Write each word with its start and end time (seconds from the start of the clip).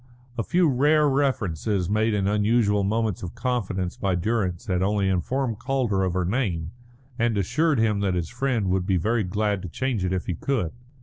A 0.35 0.41
few 0.41 0.67
rare 0.67 1.07
references 1.07 1.87
made 1.87 2.15
in 2.15 2.27
unusual 2.27 2.83
moments 2.83 3.21
of 3.21 3.35
confidence 3.35 3.97
by 3.97 4.15
Durrance 4.15 4.65
had 4.65 4.81
only 4.81 5.07
informed 5.07 5.59
Calder 5.59 6.01
of 6.01 6.13
her 6.15 6.25
name, 6.25 6.71
and 7.19 7.37
assured 7.37 7.77
him 7.77 7.99
that 7.99 8.15
his 8.15 8.27
friend 8.27 8.71
would 8.71 8.87
be 8.87 8.97
very 8.97 9.23
glad 9.23 9.61
to 9.61 9.69
change 9.69 10.03
it 10.03 10.11
if 10.11 10.25
he 10.25 10.33
could. 10.33 10.71